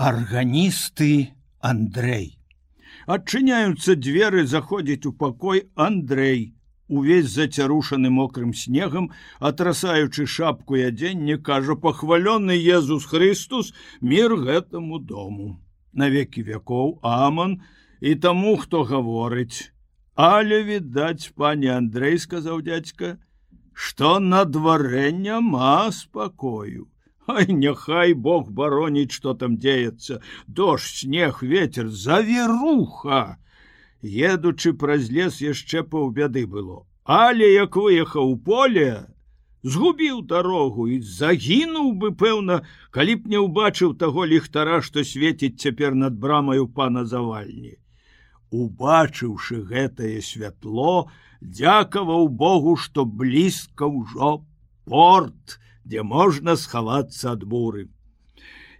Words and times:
арганісты 0.00 1.36
Андрей. 1.60 2.38
Адчыняюцца 3.04 3.96
дзверы 4.00 4.46
заходзіць 4.48 5.04
у 5.04 5.12
пакой 5.12 5.66
Андрей, 5.76 6.54
увесь 6.88 7.28
зацярушаны 7.28 8.08
мокрым 8.08 8.54
снегам, 8.56 9.10
атрасаючы 9.40 10.24
шапку 10.24 10.78
і 10.80 10.86
адзенне, 10.88 11.36
кажа 11.36 11.76
пахвалёны 11.76 12.56
Езус 12.56 13.04
Христус 13.10 13.74
мир 14.00 14.36
гэтаму 14.40 15.02
дому. 15.04 15.60
Навекі 15.92 16.46
вякоў 16.48 16.96
Аман 17.04 17.60
і 18.00 18.14
таму, 18.14 18.56
хто 18.56 18.84
гаворыць. 18.88 19.68
Але 20.16 20.62
відаць, 20.64 21.28
пане 21.36 21.76
Андрей 21.76 22.16
сказаў 22.16 22.64
дядзька, 22.64 23.18
што 23.74 24.16
на 24.18 24.46
дварэ 24.48 25.12
няма 25.12 25.92
спакою. 25.92 26.88
Ай, 27.30 27.46
няхай 27.62 28.14
Бог 28.14 28.50
бароніць, 28.50 29.12
што 29.12 29.34
там 29.34 29.56
дзеецца, 29.62 30.20
дождж, 30.46 31.04
снег, 31.04 31.42
ветер, 31.42 31.88
завіруха. 31.88 33.38
Едучы 34.02 34.72
праз 34.72 35.10
лес 35.10 35.40
яшчэ 35.44 35.84
паўбяды 35.84 36.46
было. 36.46 36.86
Але 37.04 37.52
як 37.52 37.76
выехаў 37.76 38.32
у 38.32 38.36
поле, 38.36 38.90
згубіў 39.62 40.22
дарогу 40.32 40.88
і 40.88 41.00
загінуў 41.04 41.92
бы, 42.02 42.10
пэўна, 42.16 42.62
калі 42.90 43.16
б 43.20 43.34
не 43.34 43.40
ўбачыў 43.44 43.94
таго 44.00 44.24
ліхтара, 44.24 44.80
што 44.80 45.04
свеціць 45.04 45.60
цяпер 45.60 45.94
над 45.94 46.18
брамаю 46.18 46.66
пана 46.68 47.04
завальні. 47.04 47.76
Убачыўшы 48.50 49.62
гэтае 49.62 50.20
святло, 50.26 51.10
дзякаваў 51.40 52.28
Богу, 52.28 52.76
што 52.76 53.04
блізка 53.04 53.86
ўжо 53.86 54.40
порт, 54.84 55.60
дзе 55.84 56.02
можна 56.02 56.56
схавацца 56.56 57.32
ад 57.32 57.44
буры. 57.44 57.88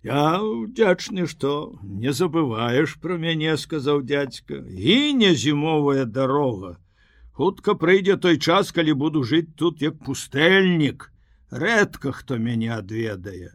Я 0.02 0.40
удзячны, 0.40 1.26
што 1.28 1.76
не 1.82 2.12
забываеш 2.16 2.96
пра 3.00 3.18
мяне, 3.20 3.56
сказаў 3.60 4.00
дядзька, 4.02 4.64
і 4.68 5.12
не 5.12 5.34
зімовая 5.34 6.06
дарога. 6.06 6.78
Хутка 7.36 7.74
прыйдзе 7.74 8.16
той 8.16 8.38
час, 8.38 8.72
калі 8.72 8.96
буду 9.02 9.24
жыць 9.24 9.52
тут 9.56 9.82
як 9.84 10.00
пустэльнік, 10.04 11.10
рэдка 11.50 12.12
хто 12.12 12.38
мяне 12.38 12.72
адведае. 12.72 13.52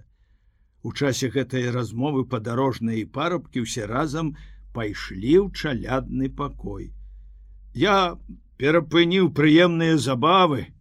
У 0.85 0.93
часе 0.93 1.29
гэтай 1.33 1.71
размовы 1.73 2.25
падарожныя 2.29 3.01
і 3.01 3.09
парабкі 3.09 3.65
ўсе 3.65 3.89
разам 3.89 4.35
пайшлі 4.73 5.33
ў 5.41 5.53
чалядны 5.57 6.29
пакой. 6.29 6.93
Я 7.73 8.21
перапыніў 8.61 9.33
прыемныя 9.33 9.97
забавы, 9.97 10.74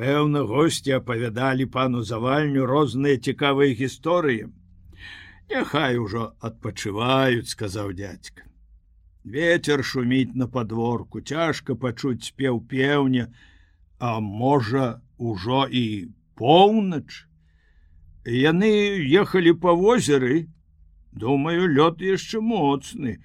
Пэўна, 0.00 0.40
госці 0.48 0.92
апавядалі 0.96 1.64
пану 1.72 1.98
завальню 2.10 2.64
розныя 2.68 3.20
цікавыя 3.30 3.76
гісторыі. 3.78 4.44
Няхай 5.52 5.98
ужо 6.02 6.22
адпачываюць, 6.48 7.50
сказаў 7.50 7.90
дядзька. 7.98 8.46
Вецер 9.34 9.82
шуміць 9.84 10.38
на 10.42 10.46
падворку, 10.54 11.20
цяжка 11.20 11.76
пачуць 11.82 12.24
спеў 12.28 12.60
пеўня, 12.70 13.26
а 13.98 14.12
можа, 14.28 14.86
ужо 15.18 15.66
і 15.80 15.82
поўнач. 16.42 17.26
Яны 18.24 18.70
ехалі 19.24 19.52
па 19.66 19.74
возеры, 19.82 20.38
думаю, 21.24 21.68
лёд 21.74 22.00
яшчэ 22.06 22.40
моцны. 22.40 23.18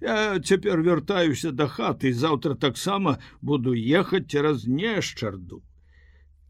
Я 0.00 0.16
цяпер 0.40 0.80
вяртаюся 0.88 1.52
да 1.52 1.68
хаты, 1.76 2.14
заўтра 2.24 2.56
таксама 2.64 3.18
буду 3.42 3.76
ехаць 4.00 4.24
цераз 4.32 4.64
нешчарду 4.80 5.60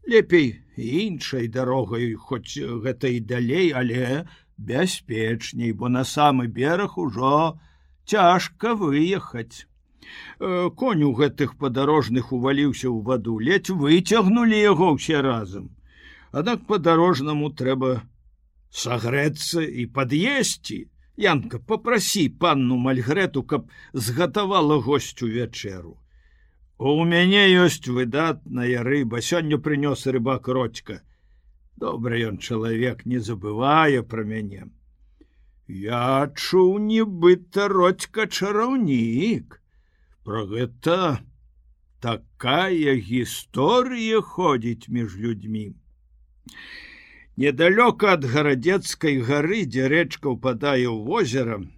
лепей 0.07 0.61
іншай 0.77 1.47
дарогай 1.47 2.13
хоць 2.15 2.57
гэта 2.57 3.07
і 3.07 3.19
далей 3.19 3.71
але 3.71 4.25
бяспечней 4.57 5.71
бо 5.71 5.89
на 5.89 6.03
самы 6.03 6.47
бераг 6.47 6.97
ужо 6.97 7.59
цяжка 8.05 8.75
выехаць. 8.75 9.65
Э, 10.39 10.69
конь 10.75 11.03
у 11.03 11.13
гэтых 11.13 11.55
падарожных 11.57 12.33
уваліўся 12.33 12.89
ў 12.91 12.99
ваду 13.07 13.39
ледзь 13.39 13.71
выцягнули 13.71 14.59
яго 14.59 14.93
ўсе 14.99 15.21
разам. 15.21 15.71
Аднак 16.31 16.67
по-дарожнаму 16.67 17.53
трэба 17.55 18.03
сагрэцца 18.69 19.63
і 19.63 19.87
пад'есці. 19.87 20.89
Янка 21.15 21.59
попрасі 21.59 22.27
панну 22.41 22.75
мальгрэту 22.75 23.43
каб 23.43 23.69
згатавала 23.93 24.81
госцю 24.81 25.29
вячэру 25.29 26.02
У 26.77 27.03
мяне 27.05 27.43
ёсць 27.53 27.87
выдатная 27.87 28.83
рыба, 28.83 29.21
сёння 29.21 29.57
прынёс 29.57 30.05
рыбак 30.07 30.47
рочка. 30.47 31.01
Добры 31.77 32.21
ён 32.29 32.37
чалавек 32.37 33.05
не 33.05 33.19
забывае 33.19 34.01
пра 34.03 34.23
мяне. 34.23 34.65
Я 35.67 36.31
чуў 36.35 36.79
нібыта 36.79 37.67
родька 37.67 38.25
чараўнік. 38.25 39.61
Про 40.23 40.45
гэта 40.45 41.21
такая 42.01 42.95
гісторыя 42.97 44.21
ходзіць 44.21 44.89
між 44.89 45.15
людзьмі. 45.15 45.75
Недалёка 47.37 48.13
ад 48.17 48.25
гарадзецкай 48.25 49.21
гары, 49.21 49.65
дзе 49.65 49.87
рэчка 49.87 50.33
ўпадае 50.35 50.89
ў 50.89 50.99
возерам, 51.05 51.71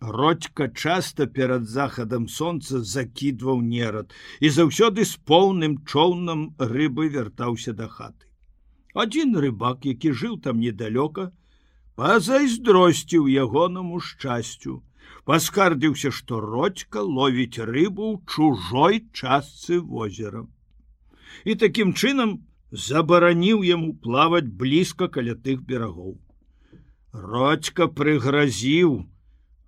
Родька 0.00 0.68
часто 0.68 1.26
перад 1.26 1.66
захадам 1.66 2.28
сонца 2.28 2.82
закідваў 2.86 3.62
нерад 3.62 4.14
і 4.40 4.50
заўсёды 4.54 5.04
з 5.04 5.18
поўным 5.26 5.82
чоўнам 5.82 6.54
рыбы 6.58 7.08
вяртаўся 7.10 7.74
да 7.74 7.88
хаты. 7.90 8.30
Адзін 8.94 9.34
рыбак, 9.42 9.82
які 9.84 10.12
жыў 10.14 10.38
там 10.38 10.62
недалёка, 10.62 11.34
пазайздросціў 11.98 13.26
ягонаму 13.26 13.98
шчасцю, 13.98 14.82
паскардзіўся, 15.26 16.14
што 16.14 16.38
родька 16.46 17.02
ловіць 17.02 17.58
рыбу 17.58 18.14
ў 18.14 18.22
чужой 18.30 19.02
частцы 19.10 19.82
возера. 19.82 20.46
І 21.42 21.58
такім 21.58 21.90
чынам 21.92 22.46
забараніў 22.70 23.66
яму 23.66 23.92
плаваць 23.98 24.46
блізка 24.46 25.10
каля 25.10 25.34
тых 25.34 25.66
берагоў. 25.66 26.18
Родька 27.12 27.90
прыгразіў, 27.90 29.08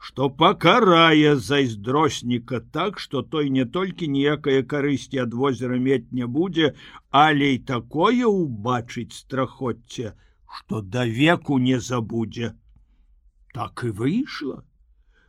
что 0.01 0.31
пакарае 0.31 1.37
зайздросніка 1.37 2.61
так 2.79 2.99
что 2.99 3.23
той 3.23 3.51
не 3.57 3.67
толькі 3.77 4.09
ніякае 4.17 4.63
карысці 4.73 5.21
ад 5.27 5.37
возера 5.43 5.77
мець 5.87 6.09
не 6.21 6.27
будзе 6.39 6.73
але 7.25 7.53
і 7.55 7.59
такое 7.71 8.25
убачыць 8.25 9.13
страхотце 9.19 10.15
что 10.59 10.81
да 10.81 11.05
веку 11.05 11.59
не 11.59 11.79
забудзе. 11.79 12.55
Так 13.55 13.85
і 13.85 13.91
выйшла 13.91 14.65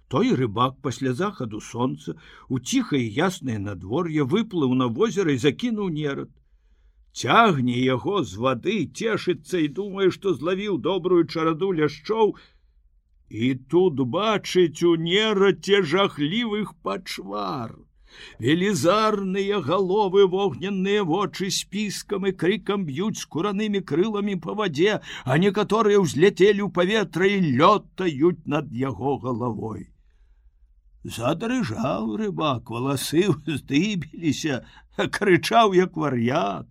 той 0.08 0.34
рыбак 0.36 0.80
пасля 0.81 1.14
захаду 1.14 1.60
сонца 1.62 2.16
у 2.50 2.60
ціхае 2.60 3.04
яснае 3.18 3.60
надвор'е 3.66 4.24
выплыў 4.36 4.74
на 4.80 4.88
возера 4.88 5.36
і 5.36 5.42
закінуў 5.44 5.90
нерад 5.98 6.31
цягне 7.14 7.78
яго 7.80 8.24
з 8.24 8.42
вады 8.46 8.78
цешыцца 8.88 9.62
і 9.66 9.68
думае 9.80 10.10
што 10.16 10.34
злавіў 10.34 10.80
добрую 10.90 11.24
чараду 11.28 11.72
ляшчоў 11.80 12.36
І 13.31 13.56
тут 13.72 14.02
бачыць 14.14 14.84
у 14.84 14.97
нераце 15.00 15.80
жахлівых 15.88 16.74
пачвар. 16.84 17.78
Велізарныя 18.44 19.59
галовы 19.68 20.25
вогненныя 20.34 21.06
вочы 21.12 21.47
спіскам 21.58 22.28
і 22.28 22.34
крыкам 22.42 22.84
б'юць 22.90 23.22
скуранымі 23.22 23.81
крыламі 23.92 24.36
па 24.46 24.56
вадзе, 24.59 25.00
а 25.24 25.38
некаторыя 25.44 26.02
ўзляцелі 26.03 26.68
ў 26.68 26.69
паветра 26.75 27.31
і 27.31 27.56
лётаюць 27.62 28.52
над 28.56 28.75
яго 28.81 29.16
галавой. 29.24 29.88
Задрыжаў 31.08 32.12
рыбак, 32.19 32.68
валасы 32.68 33.24
здыбіліся, 33.48 34.59
крычаў 35.00 35.72
як 35.80 35.96
вар'ят. 35.96 36.68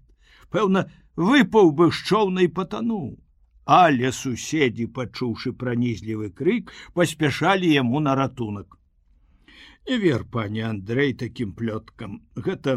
Пэўна, 0.53 0.85
выпаў 1.17 1.73
бы 1.73 1.89
з 1.89 2.05
чоўнай 2.05 2.53
патануў 2.61 3.17
але 3.71 4.11
суседзі 4.11 4.85
пачуўшы 4.95 5.51
пранізлівы 5.59 6.29
крык 6.39 6.73
паспяшалі 6.95 7.69
яму 7.73 8.01
на 8.07 8.15
ратунак. 8.19 8.75
Не 9.89 9.99
вер 10.05 10.25
пане 10.37 10.65
Андрей 10.69 11.15
таким 11.21 11.53
плёткам. 11.61 12.17
Гэта 12.35 12.75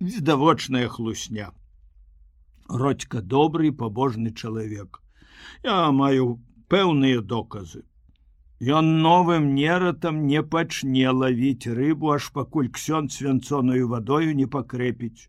відавочная 0.00 0.88
хлусня. 0.88 1.50
Родька 2.68 3.20
добрый 3.20 3.72
пабожны 3.72 4.32
чалавек. 4.32 5.02
Я 5.62 5.92
маю 5.92 6.40
пэўныя 6.72 7.20
доказы. 7.20 7.84
Ён 8.58 9.02
новым 9.04 9.54
нератам 9.54 10.26
не 10.26 10.42
пачне 10.42 11.12
лавіць 11.12 11.68
рыбу 11.78 12.16
аж 12.16 12.32
пакуль 12.32 12.72
ксён 12.72 13.12
свянцоною 13.12 13.92
вадою 13.92 14.34
не 14.34 14.46
пакрэпіць 14.46 15.28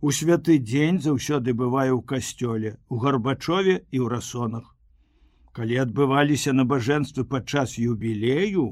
у 0.00 0.12
святы 0.18 0.58
дзень 0.58 1.00
заўсёды 1.06 1.54
бывае 1.62 1.88
ў 1.94 2.00
касцёле 2.12 2.76
у 2.88 3.00
гарбачове 3.04 3.74
і 3.78 3.98
ў 4.00 4.06
расонах 4.12 4.68
калі 5.58 5.80
адбываліся 5.84 6.54
набажэнствы 6.60 7.24
падчас 7.34 7.76
юбілею 7.84 8.68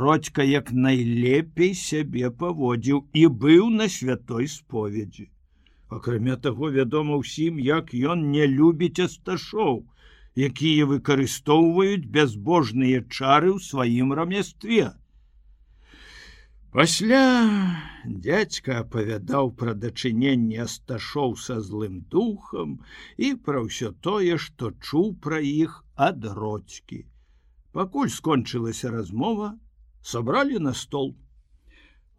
родька 0.00 0.46
як 0.50 0.70
найлепей 0.86 1.74
сябе 1.80 2.30
паводзіў 2.44 3.02
і 3.22 3.26
быў 3.46 3.72
на 3.80 3.88
святой 3.96 4.46
споведзі 4.54 5.26
акрамя 5.98 6.36
таго 6.46 6.70
вядома 6.78 7.20
ўсім 7.24 7.60
як 7.66 7.92
ён 8.14 8.30
не 8.36 8.46
любіць 8.54 9.04
асташоў 9.08 9.84
якія 10.36 10.86
выкарыстоўваюць 10.92 12.08
бязбожныя 12.14 13.02
чары 13.08 13.50
ў 13.56 13.60
сваім 13.66 14.12
рамястве. 14.18 14.92
Пасля 16.76 17.20
дядзька 18.24 18.74
апавядаў 18.82 19.46
пра 19.60 19.72
дачыненне 19.82 20.58
асташоў 20.64 21.30
са 21.42 21.54
злым 21.68 21.94
духам 22.14 22.74
і 23.16 23.30
пра 23.46 23.62
ўсё 23.66 23.92
тое, 24.06 24.36
што 24.46 24.68
чуў 24.84 25.06
пра 25.26 25.38
іх 25.40 25.78
ад 26.08 26.26
родзькі. 26.38 26.98
Пакуль 27.72 28.12
скончылася 28.12 28.92
размова, 28.92 29.48
сабралі 30.10 30.60
на 30.66 30.74
стол. 30.76 31.08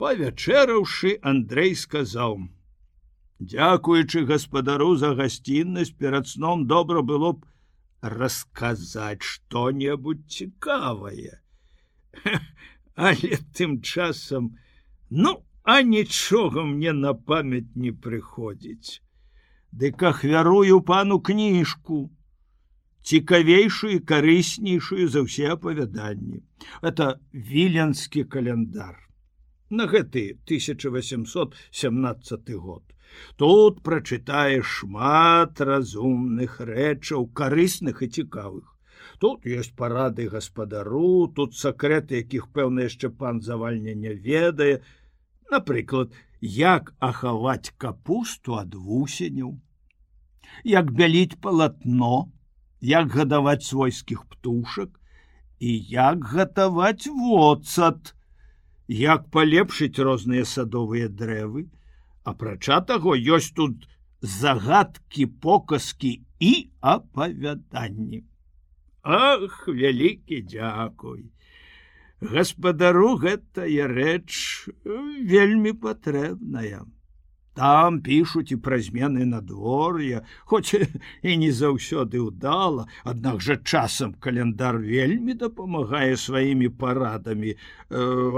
Павячэраўшы, 0.01 1.13
Андрей 1.21 1.77
сказаў: 1.77 2.49
«Дякуючы 3.53 4.25
гаспадару 4.25 4.95
за 5.03 5.13
гасціннасць 5.21 5.93
перад 6.01 6.33
сном 6.33 6.65
добра 6.65 7.05
было 7.11 7.35
б 7.37 7.45
расказаць 8.01 9.21
што-небудзь 9.21 10.25
цікавае. 10.41 11.37
Але 12.97 13.37
тым 13.53 13.81
часам, 13.81 14.57
ну, 15.09 15.45
а 15.61 15.81
нічога 15.85 16.63
мне 16.65 16.93
на 16.97 17.13
памяць 17.13 17.69
не 17.75 17.91
прыходзіць. 17.93 19.01
Дык 19.71 20.03
ахвярую 20.09 20.81
пану 20.81 21.21
кніжку, 21.21 22.09
цікавейшую 23.05 23.93
і 23.95 23.99
карыснейшую 24.11 25.07
за 25.13 25.21
ўсе 25.27 25.45
апавяданні. 25.53 26.41
Это 26.81 27.21
віленскі 27.31 28.23
каляндар. 28.25 28.97
На 29.69 29.85
гэты 29.85 30.41
1817 30.49 32.49
год. 32.55 32.83
Тут 33.37 33.83
прачытаеш 33.85 34.65
шмат 34.81 35.61
разумных 35.61 36.57
рэчаў, 36.65 37.29
карысных 37.29 38.01
і 38.01 38.09
цікавых. 38.09 38.76
Тут 39.19 39.47
ёсць 39.49 39.73
парады 39.73 40.27
гаспадару, 40.29 41.27
тут 41.37 41.55
сакрэты, 41.57 42.21
якіх 42.21 42.49
пэўна 42.53 42.85
яшчэ 42.85 43.09
пан 43.09 43.41
завальня 43.41 43.95
не 43.97 44.13
ведае. 44.13 44.81
Напрыклад, 45.49 46.13
як 46.41 46.93
ахаваць 46.99 47.73
капусту 47.77 48.59
ад 48.61 48.75
вусеняў, 48.75 49.57
як 50.63 50.91
бяліць 50.91 51.39
палатно, 51.41 52.29
як 52.81 53.09
гадаваць 53.17 53.65
свойскіх 53.65 54.23
птушак 54.29 54.93
і 55.59 55.73
як 55.89 56.23
гатаваць 56.35 57.09
воцат, 57.09 58.13
як 58.87 59.29
палепшыць 59.33 59.97
розныя 59.97 60.45
садовыя 60.45 61.09
дрэвы, 61.09 61.67
апрача 62.23 62.81
таго 62.81 63.17
ёсць 63.17 63.51
тут 63.57 63.89
загадкі 64.21 65.25
показкі 65.41 66.21
і 66.39 66.53
апавяданні. 66.81 68.23
Ах, 69.07 69.67
вялікі 69.71 70.41
дзякуй. 70.51 71.31
Гаспадару 72.19 73.15
гэтая 73.21 73.87
рэч 73.87 74.67
вельмі 74.83 75.71
патрэбная. 75.71 76.83
Там 77.55 78.01
пишутць 78.03 78.51
і 78.51 78.57
пра 78.67 78.81
змены 78.83 79.23
надвор'я 79.29 80.19
хоць 80.51 80.75
і 80.75 81.37
не 81.43 81.53
заўсёды 81.61 82.19
ўдала 82.25 82.85
аднак 83.13 83.39
жа 83.47 83.55
часам 83.63 84.13
календар 84.27 84.83
вельмі 84.83 85.39
дапамагае 85.39 86.19
сваімі 86.19 86.67
парадамі 86.83 87.55
э, 87.55 87.57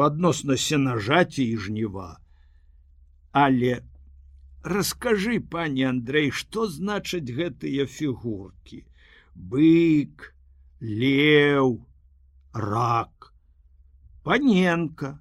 адносна 0.05 0.55
сенажаці 0.69 1.43
і 1.49 1.57
жніва. 1.65 2.09
Але 3.33 3.81
расскажы 4.61 5.41
пане 5.41 5.89
Андрей 5.97 6.29
што 6.29 6.69
значаць 6.69 7.27
гэтыя 7.27 7.89
фігурки 7.89 8.85
бык 9.33 10.29
леў 10.81 11.79
рак 12.53 13.33
паненка 14.23 15.15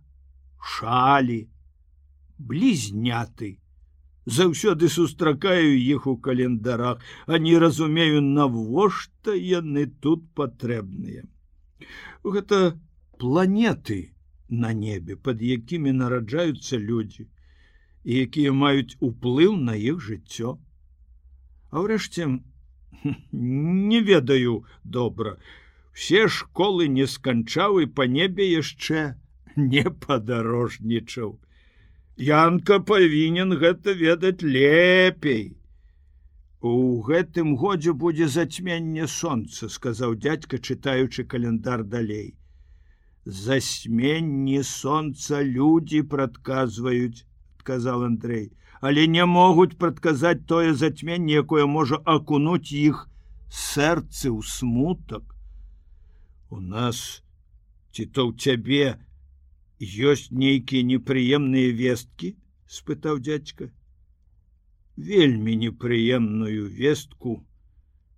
шалі 0.74 1.40
блізняты 2.38 3.56
заўсёды 4.28 4.88
сустракаю 4.88 5.72
іх 5.80 6.06
у 6.06 6.16
календарах, 6.16 7.00
а 7.26 7.38
не 7.38 7.56
разумею, 7.58 8.20
навошта 8.20 9.32
яны 9.32 9.86
тут 9.86 10.28
патрэбныя. 10.34 11.24
Гэта 12.24 12.78
планеты 13.18 14.12
на 14.48 14.72
небе, 14.72 15.16
под 15.16 15.42
якімі 15.42 15.92
нараджаюцца 15.92 16.76
людзі, 16.76 17.28
і 18.04 18.20
якія 18.28 18.52
маюць 18.52 18.96
уплыў 19.00 19.56
на 19.56 19.74
іх 19.74 20.00
жыццё. 20.04 20.58
А 21.72 21.84
ўрэшце 21.84 22.28
не 23.32 24.00
ведаю 24.00 24.64
добра. 24.84 25.36
Все 25.92 26.28
школы 26.28 26.88
не 26.88 27.06
сканчаў 27.06 27.80
і 27.82 27.86
па 27.98 28.06
небе 28.06 28.46
яшчэ 28.46 29.14
не 29.56 29.84
падарожнічаў. 30.06 31.38
Янка 32.18 32.78
павінен 32.80 33.54
гэта 33.58 33.94
ведаць 33.94 34.42
лепей. 34.42 35.56
У 36.60 37.02
гэтым 37.06 37.54
годзе 37.54 37.92
будзе 37.92 38.26
зацьменне 38.26 39.06
сонца, 39.06 39.68
сказаў 39.68 40.16
дядька, 40.18 40.58
чытаючы 40.58 41.24
календар 41.24 41.84
далей. 41.84 42.34
Засьменні 43.24 44.62
сонца 44.62 45.42
людзі 45.42 46.02
прадказваюць, 46.02 47.26
адказаў 47.58 48.04
Андрей, 48.10 48.50
але 48.80 49.06
не 49.06 49.24
могуць 49.26 49.78
прадказаць 49.78 50.46
тое 50.46 50.74
зацьменне, 50.74 51.40
якое 51.42 51.66
можа 51.66 51.98
акунуць 52.04 52.72
іх 52.72 53.08
сэрцы 53.50 54.30
ў 54.30 54.40
смутак. 54.44 55.24
У 56.50 56.60
нас 56.60 57.22
ці 57.92 58.06
то 58.06 58.28
ў 58.28 58.36
цябе, 58.38 58.98
ёсць 59.80 60.30
нейкія 60.30 60.86
непрыемныя 60.92 61.74
весткі 61.74 62.34
спытаў 62.66 63.18
дядька 63.18 63.70
вельмі 64.98 65.54
непрыемную 65.56 66.66
вестку 66.78 67.34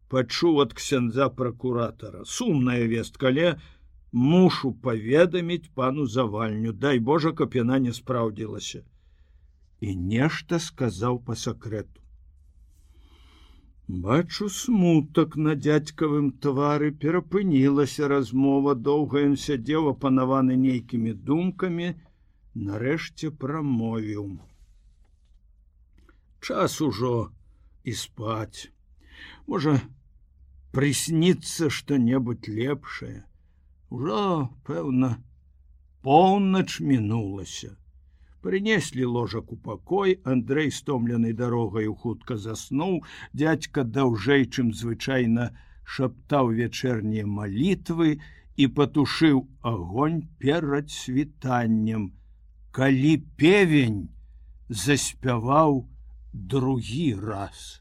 пачуў 0.09 0.63
ад 0.65 0.73
ксяндза 0.79 1.29
пракуратора 1.41 2.25
сумная 2.25 2.87
вестка 2.93 3.29
але 3.29 3.51
мушу 4.13 4.73
паведаміць 4.73 5.71
пану 5.75 6.07
завальню. 6.07 6.73
Дай 6.73 6.99
Божа 6.99 7.33
каб 7.33 7.55
яна 7.55 7.79
не 7.79 7.93
спраўдзілася 7.93 8.83
і 9.81 9.97
нешта 10.13 10.61
сказаў 10.71 11.23
по 11.25 11.39
сакрэту 11.47 12.01
Бачу 13.91 14.47
смутак 14.55 15.33
на 15.45 15.53
дядзькавым 15.67 16.27
твары 16.45 16.91
перапынілася 17.05 18.11
размова 18.13 18.75
доўга 18.89 19.23
ён 19.29 19.33
сядзеў 19.45 19.89
апанаваны 19.93 20.59
нейкімі 20.65 21.15
думкамі, 21.31 21.89
нарэшце 22.69 23.33
прамовіў. 23.43 24.29
Час 26.39 26.79
ужо 26.87 27.35
і 27.83 27.97
спаць. 28.03 28.71
Можа, 29.51 29.75
прысніцца 30.71 31.67
што-небудзь 31.81 32.47
лепшае. 32.61 33.27
Ужо, 33.91 34.23
пэўна, 34.71 35.17
поўнач 36.07 36.79
мінулася. 36.79 37.75
Прынеслі 38.41 39.05
ложак 39.05 39.53
у 39.53 39.57
пакой, 39.57 40.21
Андрей 40.25 40.71
стомленай 40.71 41.33
дарогаю 41.37 41.95
хутка 41.95 42.37
заснуў, 42.41 43.03
дядька 43.33 43.85
даўжэй, 43.85 44.47
чым 44.49 44.73
звычайна 44.73 45.51
шаптаў 45.85 46.55
вечэрнія 46.57 47.27
малітвы 47.29 48.17
і 48.57 48.69
патушыў 48.79 49.45
агонь 49.61 50.25
перад 50.39 50.89
світаннем. 50.89 52.13
Калі 52.73 53.13
певень 53.37 54.09
заспяваў 54.69 55.85
другі 56.33 57.15
раз. 57.21 57.80